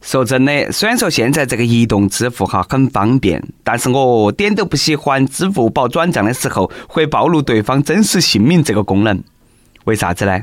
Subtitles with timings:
[0.00, 9.22] 说真的，虽然说现在这个移动支付哈很方便，但是我点都不喜欢支付宝转账的时候会暴露对方真实姓名这个功能。
[9.84, 10.40] 为啥子呢？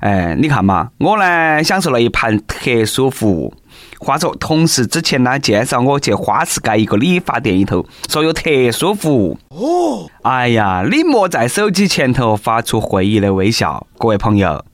[0.00, 3.52] 哎，你看嘛，我呢享受了一盘特殊服务。
[3.98, 9.38] 话说，同事之前呢介绍我去花市街一个理发店里头，说有特殊服务。
[9.48, 14.64] 哦，哎呀，你莫在手机前头发出会意的微笑，各位朋友。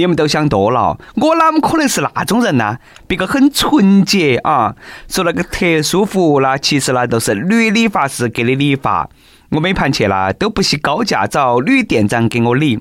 [0.00, 2.78] 你们都想多了，我哪么可能是那种人呢？
[3.06, 4.74] 别个很纯洁啊！
[5.08, 9.08] 说那个特殊服务啦，其实呢都是女理发师给你理发。
[9.50, 12.78] 我每盘去了都不惜高价找女店长给我理。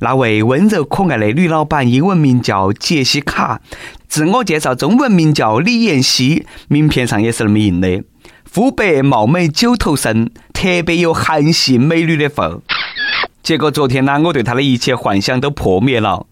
[0.00, 3.60] 那位温柔可爱的女老板英文名叫杰西卡，
[4.08, 8.02] 自我介绍中文名叫李妍希，名片上也是那么印的。
[8.44, 12.60] 肤白貌美九头身，特别有韩系美女的范儿。
[13.42, 16.26] 结果昨天呢，我对她的一切幻想都破灭了。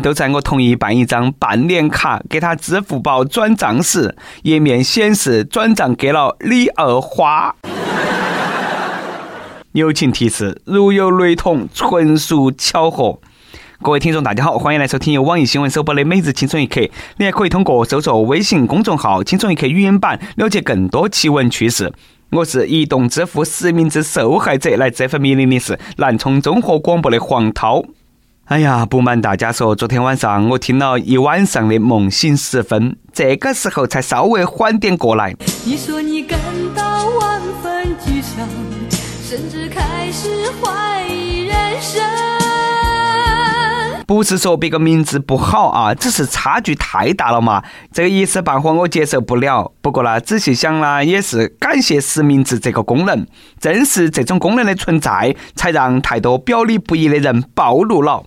[0.00, 7.54] 都在我同意办一张半年卡给他支付宝转账时，页面显示转账给了李二花。
[9.72, 13.18] 友情提示：如有雷同，纯属巧合。
[13.82, 16.80] 各位听众，大家好，欢迎来收听由网易新闻首播的《每日轻松一刻》。
[17.16, 21.92] 你还可以通过搜索微信公众号“轻松一刻”语音版了解更多奇闻趣事。
[22.30, 27.82] 我是移动支付实名制受害者，来这份命令的是南充综合广播的黄涛。
[28.48, 35.36] 哎呀，不瞒大家说，昨天晚上我听了一晚上的梦醒时分，这个时候才稍微缓点过来。
[35.66, 36.40] 你说你感
[36.74, 38.48] 到万分沮丧，
[39.22, 42.02] 甚至开始怀疑人生。
[44.06, 49.70] 不是说别个名字不好啊，只是差距太大了嘛，这个一时半会我接受不了。
[49.82, 53.26] 不过呢，仔细想呢，也是感谢实名制这个功能，
[53.60, 58.24] 正是这种功能的存在，才让太多表里不一的人暴露了。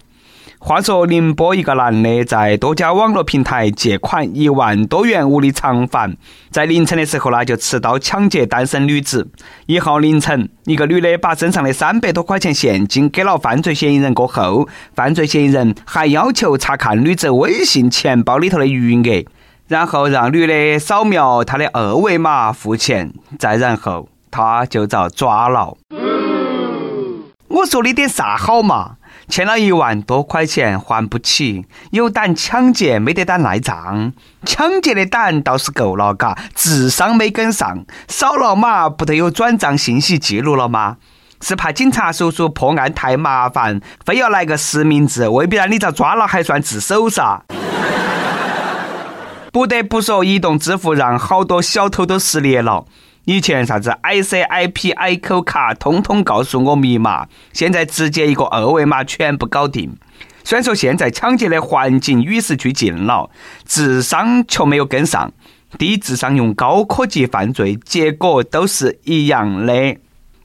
[0.64, 6.16] 话说，宁波一个男的在多家网络平台借款一万多元无力偿还，
[6.52, 9.28] 在凌晨的时候呢，就持刀抢劫单身女子。
[9.66, 19.26] 一号凌晨，一个女的把身上的三百多块钱现金给了犯罪嫌疑人过后，犯罪嫌疑人还要求查看女子微信钱包里头的余额，
[19.68, 25.76] 然后让女的扫描她的二维码付钱，再然后他就遭抓了。
[27.48, 28.98] 我说你点啥好嘛？
[29.32, 34.12] 欠了一万多块钱还不起，有胆抢劫没得胆赖账，
[34.46, 40.98] 抢劫的胆倒是够了，嘎，智商没跟上，扫了码不得有转账信息记录了吗？
[41.40, 47.42] 是怕警察叔叔破案太麻烦，非要来个实名制，未必让你遭抓了还算自首噻？
[49.54, 52.84] 不得不说，移动支付让好多小偷都失业了。
[53.26, 59.96] 以前啥子 I C I P I Q 卡，通通告诉我密码，现在直接一个二维码全部搞定。
[60.44, 63.30] 虽然说现在抢劫的环境与时俱进了，
[63.66, 65.32] 智商却没有跟上，
[65.78, 69.98] 低智商用高科技犯罪，结果都是一样的。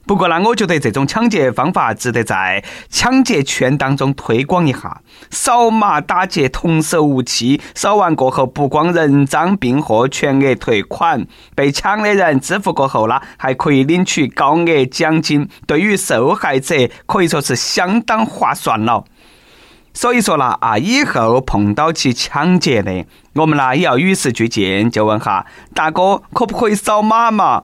[0.07, 5.01] 不过呢，我觉得这种抢劫方法值得在抢劫圈当中推广一下。
[5.29, 7.59] 扫码打劫，童叟无欺。
[7.75, 11.27] 扫完过后，不光人赃并获，全额退款。
[11.53, 15.49] 被抢的人支付过后呢，还可以领取高额奖金。
[15.67, 19.03] 对于受害者，可以说是相当划算了。
[19.93, 27.61] 所以说啦，啊，以后碰到起抢劫的，我们呢也要与时俱进，就问哈大哥，可不可以扫码嘛？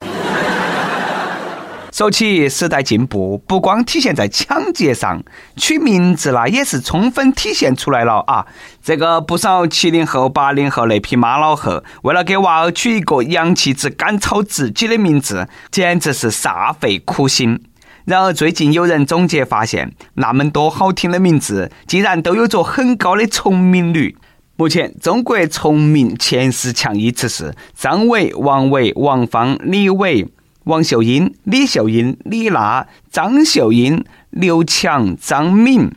[1.93, 5.23] 说起时代进步，不光体现在抢劫上，
[5.55, 8.43] 取名字啦也是充分体现出来了啊！
[8.81, 17.61] 这个不少七零后、八零后那批妈老汉，为了给娃儿取一个洋气至赶超自己的名字，简直是煞费苦心。
[18.05, 24.17] 然而最近有人总结发现，那么多好听的名字，竟然都有着很高的重名率。
[24.55, 30.27] 目前中国重名前十强依次是张伟、王伟、王芳、李伟。
[30.65, 35.91] 王秀英、李秀英、李娜、张秀英、刘强、张敏，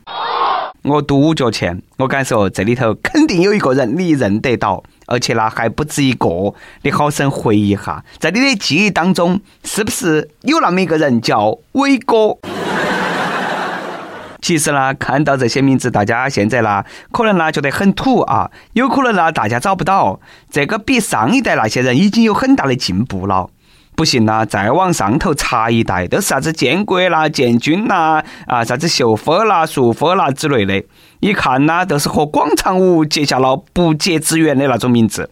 [0.82, 6.52] 我独角钱，我敢说这里头肯定有一个人你认得到，而且呢还不止一个。
[6.82, 12.36] 你好生回忆一下，在你的记忆当中，是不是有那么一个人叫伟哥？
[14.42, 20.18] 其实呢，看到这些名字，大家现在呢，可能呢觉得很土啊，有可能呢大家找不到，
[20.50, 23.48] 这个比上一代那些人已经有很大的进步了。
[23.96, 30.84] 不行啦，再往上头查一代，都是啥子建国啦、建军啦、啊啥子秀夫啦、树花啦之类的，
[31.20, 35.28] 一看啦，都是和广场舞结下了不解之缘的那种名字。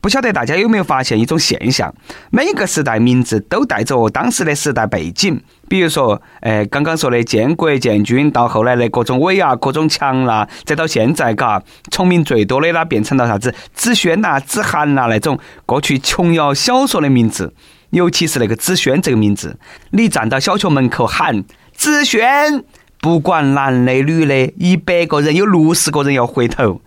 [0.00, 1.94] 不晓得大家有没有发现一种现象？
[2.30, 5.40] 每个时代名字都带着当时的时代背景。
[5.68, 17.54] 比如说，哎，刚刚说的建国建军，到后来的各种伟啊、各种强啦，再到现在，嘎，重名最多的啦，变成了啥子子轩呐、子涵呐那种过去琼瑶小说的名字。
[17.90, 19.58] 尤其是那个子轩这个名字，
[19.90, 21.44] 你站到小学门口喊
[21.74, 22.64] 子轩，
[23.00, 26.80] 不管男的女的，一百个人有六十个人要回头。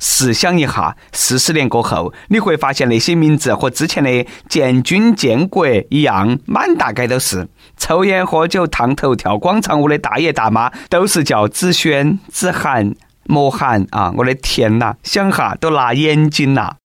[0.00, 7.46] 试想一下，四十年过后，你会发现那些名字和之前的建军建国一样，满大街都是。
[7.76, 12.94] 抽烟喝酒、烫头、跳广场舞的大爷大妈，都是叫子轩、子涵、
[13.24, 14.12] 莫涵啊！
[14.16, 16.76] 我的天呐，想哈都辣眼睛呐！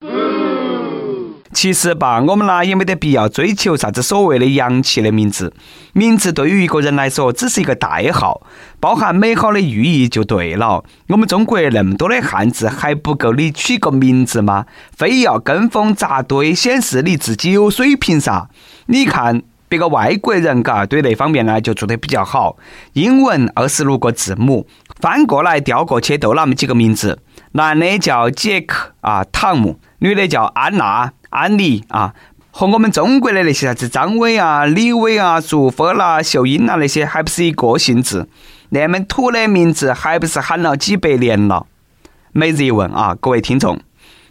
[1.55, 5.53] 其实吧，我们呢也没得必要追求啥子所谓的洋气的名字。
[5.93, 8.41] 名字对于一个人来说，只是一个代号，
[8.81, 10.83] 包含美好的寓意就对了。
[11.07, 14.65] 我们中国那么多的汉字还不够你取个名字吗？
[14.97, 18.49] 非要跟风扎堆，显示你自己有水平噻？
[18.87, 22.57] 你看别个外国人，嘎，对那方面呢就做得比较好。
[22.93, 24.67] 英文二十六个字母，
[24.99, 27.21] 翻过来调过去都那么几个名字。
[27.53, 31.13] 男的叫杰克啊，汤姆；女的叫安娜。
[31.29, 32.13] 安妮啊，
[32.51, 38.27] 和我们中国的那些啥子张伟啊、李伟啊、祝福啦、秀英啊那些，还不是一个性质？
[38.69, 41.65] 那么土的名字，还不是喊了几百年了？
[42.31, 43.79] 每日一问啊，各位听众，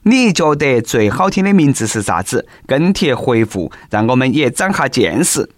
[0.03, 2.47] 你觉得最好听的名字是啥子？
[2.67, 5.49] 跟帖回复，让我们也长下见识。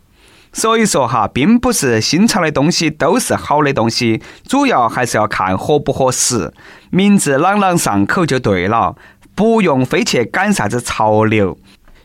[0.52, 6.52] 所以说哈，并不是新潮的东西都是好的东西，主要还是要看合不合适，
[6.90, 8.94] 名字朗朗上口就对了。
[9.36, 11.58] 不用非去赶啥子潮流，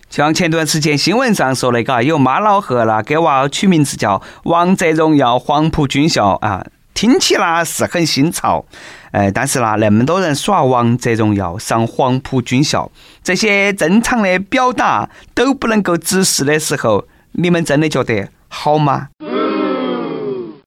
[0.09, 8.65] 像前段时间新闻上说的，嘎，有妈老汉啦，给娃儿取名字叫《王者荣耀黄埔军校》啊，听起来是很新潮，
[9.11, 12.91] 哎，但是啦，那么多人耍王者荣耀，上黄埔军校，
[13.23, 19.07] 这些正常的表达都不能够直视的时候，你们真的觉得好吗？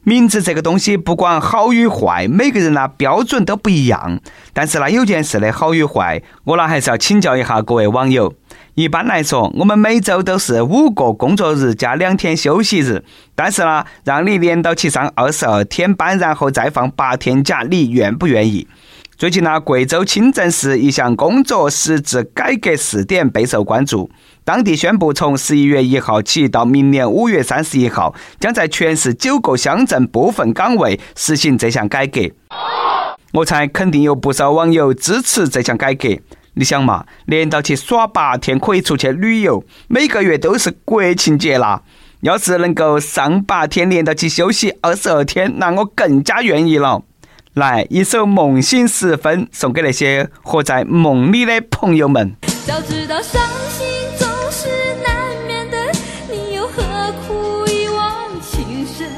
[0.05, 4.21] 名字这个东西，不管好与坏，每个人呢标准都不一样。
[4.53, 8.35] 但是呢，有件事的好与坏，我呢还是要请教一下各位网友。
[8.75, 13.03] 一般来说，我们每周都是五个工作日加两天休息日，
[13.35, 18.67] 但是呢，让你连到起上二十二天班，然后再放八天假，你愿不愿意？
[19.17, 24.11] 最近呢，贵州清镇市一项工作实质改革试点备受关注。
[24.43, 32.23] 当地宣布，从十一月一号起到明年五月三十一号，将在全市九个乡镇部分岗位实行这项改革。
[33.33, 36.09] 我猜肯定有不少网友支持这项改革。
[36.55, 41.83] 你想嘛，连到去耍八天可以出去旅游，每个月都是国庆节啦。
[42.23, 47.03] 要是能够上八天连到起休息二十二天，那我更加愿意了。
[47.55, 52.35] 来一首《梦醒时分》，送给那些活在梦里的朋友们。
[52.67, 53.87] 早知道伤心
[54.19, 54.67] 总是
[55.05, 55.77] 难免的，
[56.29, 56.83] 你又何
[57.29, 59.09] 苦一往情深？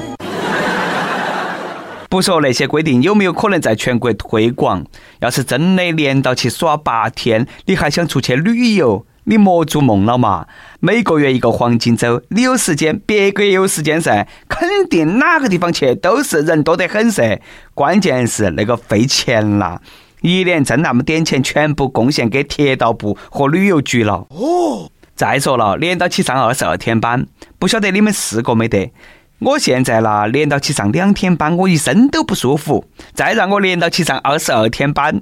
[2.07, 4.85] 不说那些规定有没有可能在全国推广，
[5.19, 9.03] 要是真的连到去耍八天，你还想出去旅游？
[9.29, 10.47] 你莫做梦了嘛！
[10.79, 17.41] 每个月一个黄金周，你有时间，别个也有时间噻，肯定哪个地方去都是人多得很噻。
[17.73, 19.81] 关键是那个费钱啦，
[20.21, 24.25] 一年挣那么点钱，全部贡献给铁道部和旅游局了。
[24.29, 27.27] 哦，再说了，连到起上二十二天班，
[27.59, 28.93] 不晓得你们试过没得？
[29.39, 32.85] 我现在啦，连到起上两天班，我一身都不舒服。
[33.13, 35.21] 再让我连到起上二十二天班。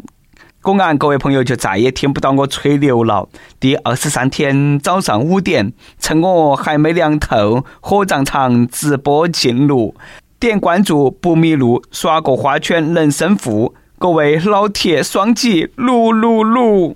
[0.65, 3.29] 公安各位朋友就再也听不到我吹牛了。
[3.59, 9.93] 第二十三天早上五点，趁我还没凉透，火葬场直播进入，
[10.39, 13.75] 点关注不迷路，刷个花圈能生富。
[14.00, 16.95] 各位老铁，双击六六六！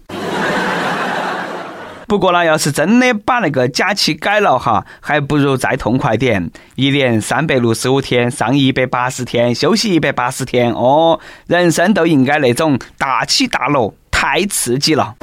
[2.09, 15.13] 不过呢，要是真的把那个假期改了哈，还不如再痛快点，一年三百六十五天，上一百八十天，休息一百八十天哦，人生都应该那种大起大落，太刺激了。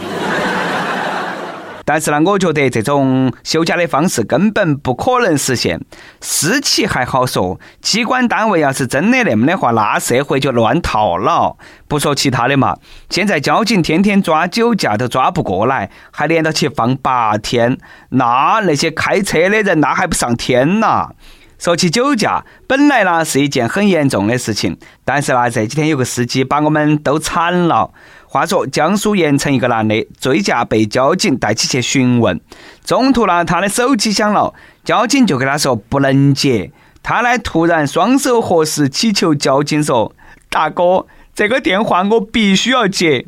[1.86, 5.80] 但是呢，我觉得这种休假的方式根本不可能实现。
[6.20, 11.56] 私企还好说，机关单位要是真的那么的话，那社会就乱套了。
[11.86, 12.76] 不说其他的嘛，
[13.08, 17.78] 现在交警天天抓酒驾都抓不过来，还连到起放八天，
[18.08, 21.10] 那那些开车的人那还不上天呐？
[21.58, 27.92] 说起酒驾，本来呢是一件很严重的事情，但是呢这几天有个司机把我们都惨了。
[28.36, 32.38] 话说，江苏盐城一个男的醉驾被交警带起去询问，
[32.84, 34.52] 中途呢，他的手机响了，
[34.84, 36.70] 交警就跟他说不能接，
[37.02, 40.12] 他呢突然双手合十祈求交警说
[40.50, 43.24] ：“大哥，这个电话我必须要接。”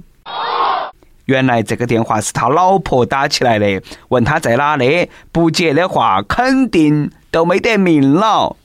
[1.25, 8.57] 原来这个电话是他老婆打起来的，问他在哪里，不接的话肯定都没得命了。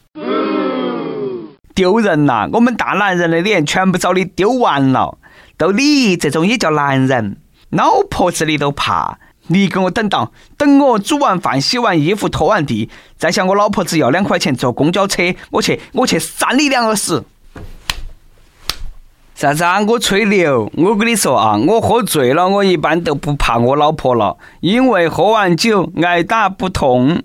[1.73, 2.49] 丢人呐！
[2.51, 5.17] 我们大男人的脸全部找你丢完了，
[5.57, 7.37] 都你这种也叫男人？
[7.69, 9.17] 老婆子你都怕？
[9.47, 17.21] 你给我等到，等我煮完饭、洗完衣服、拖完地，再向我老婆子要两块钱坐公交车，我去，我去扇你两个屎！
[19.35, 19.81] 啥子啊？
[19.81, 20.71] 我吹牛？
[20.77, 27.21] 我跟你说啊，我喝醉了，我一般都不怕我老婆了，因为喝完酒挨打不痛。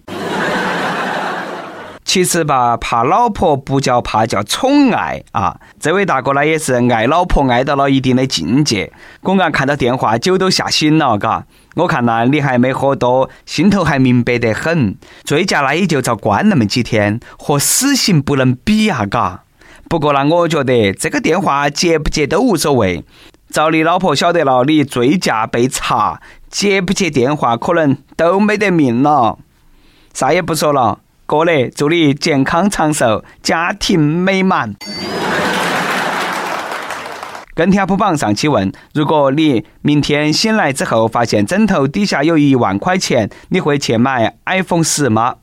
[2.09, 5.61] 其实吧，怕老婆不叫怕，叫宠爱啊！
[5.79, 8.91] 这位大哥呢，也是爱老婆爱到了一定的境界。
[9.23, 11.45] 公安看到电话，酒都吓醒了，嘎！
[11.77, 14.97] 我看呢，你还没喝多，心头还明白得很。
[15.23, 19.43] 醉驾呢，也就遭关那么几天，和死刑不能比呀，嘎！
[19.87, 23.05] 不过呢，我觉得这个电话接不接都无所谓。
[23.51, 29.37] 照你老婆晓得了，你醉驾被查，接不接电话可能都没得命了。
[30.15, 31.01] 啥也不说了。
[31.29, 34.75] 过来，祝你健康长寿，家庭美满。
[37.55, 45.35] 跟帖铺榜上期问：如果你明天醒来之后发现枕头底下有一万块钱，你会去买 iPhone 十吗？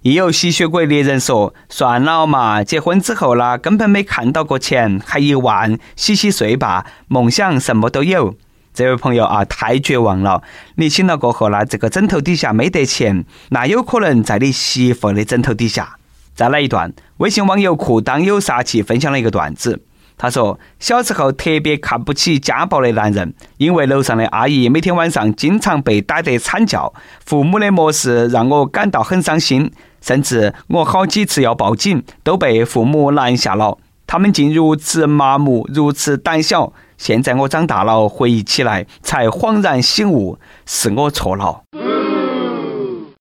[0.00, 8.34] 亦有吸血鬼猎人说：算了嘛，结婚之后啦，根本没看到过钱，还一万，洗洗睡吧，梦想什么都有。
[8.74, 10.42] 这位朋友啊，太绝望了！
[10.74, 15.96] 你醒了过后呢，这个枕头底下没得钱，那有可能在你媳妇的枕头底下。
[16.34, 19.80] 再来一段，微信网友裤裆有杀气分享了一个段子。
[20.18, 26.92] 他说，小时候特别看不起家暴的男人，因为楼上的阿姨每天晚上经常被打得惨叫，
[27.24, 33.78] 父母的漠视让我感到很伤心，甚至我好几次要报警，都被父母拦下了。
[34.04, 36.72] 他们竟如此麻木，如此胆小。
[36.96, 41.62] 现在我长大了，回忆起来才恍然醒悟，是我错了。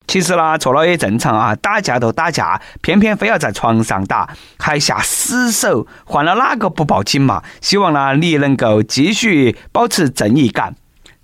[0.06, 7.42] 其实呢，错了也正常啊，打架都打架，偏偏非要在床上打，还下死手，换了哪个不报警嘛？
[7.62, 10.76] 希望呢，你能够继续保持正义感。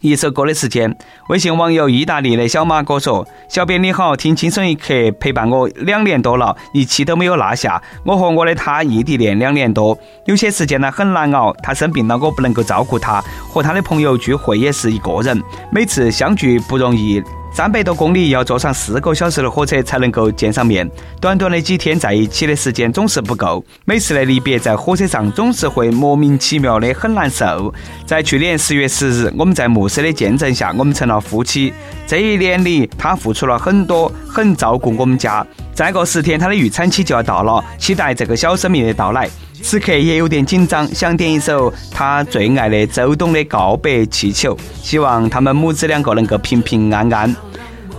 [0.01, 0.95] 一首歌的时间，
[1.27, 7.81] 微信网友意大利的小马哥说：“小编你好，听轻松一刻陪伴我两年多了，一期都没有落下。
[8.05, 11.53] 我和我的他异地恋两年多，有些时间呢很难熬。
[11.61, 20.89] 他生病了，我不能够照顾他，和他的朋友聚会也是一个人，每次相聚不容易。”三百多公里要坐上四个小时的火车才能够见上面，
[21.19, 23.63] 短短的几天在一起的时间总是不够。
[23.83, 27.73] 每次的离别在火车上总是会莫名其妙的很难受。
[28.05, 31.73] 在去年十月十日，我们在牧师的见证下，我们成了夫妻。
[32.09, 35.45] 这一年里，他付出了很多，很照顾我们家。
[35.75, 39.29] 再过十天，他的预产期就要到了，期待这个小生命的到来。
[39.61, 47.35] 此刻也有点紧张，想点一首他最爱的周董的告白气球，希望他们母子两个能够平平安安。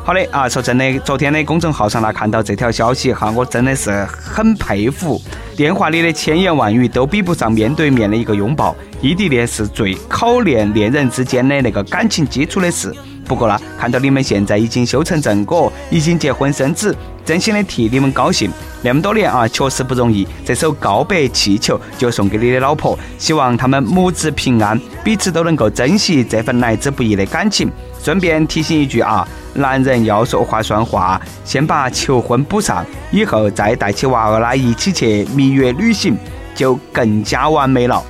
[0.02, 5.23] 好的啊，说真的，昨天的公众号上呢看到这条消息哈，我真的是很佩服。
[5.55, 8.75] 电话里的千言万语都比不上面对面的一个拥抱。
[9.00, 12.93] 异地恋是最考验恋人之间的那个感情基础的事。
[13.30, 16.92] 不过呢，看到你们现在已经修成正果，已经结婚生子，
[17.25, 18.50] 真心的替你们高兴。
[18.82, 20.26] 那么多年啊，确实不容易。
[20.44, 27.70] 这首告白气球就送给你的老婆，希望他们母子平安，彼此都能够珍惜这份来之不易的感情。
[28.02, 36.16] 顺便提醒一句啊，男人要说话算话，先把求婚补上，以后再带起娃儿啦一起去蜜月旅行，
[36.52, 38.02] 就更加完美了。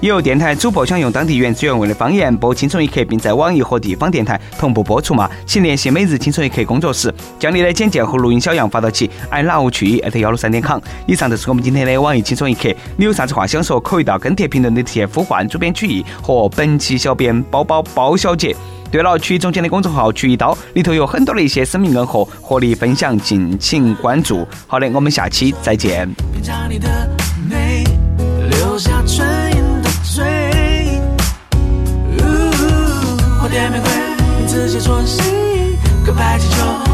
[0.00, 5.28] 有电台主播想用当地原汁原味的方言播《青春一刻》，并在网易和地方电台同步播出吗？
[5.46, 10.78] 请联系每日《青春一刻》工作室，将你的简介和录音小样发到其 i love 曲艺幺六三点 com。
[11.06, 18.54] 以上就是我们今天的网易《青春一刻》，你有啥子话想说，可以到跟帖评论里直接呼唤主编曲艺和本期小编包包包小姐。
[18.92, 24.46] 对了，曲艺总监的公众号“曲一刀”里头有很多的一些生命恩和和你分享，敬请关注。
[24.66, 26.08] 好的，我们下期再见。
[28.50, 29.45] 留下春
[33.56, 33.88] 点玫瑰，
[34.46, 35.24] 自己戳心，
[36.04, 36.85] 告白气球，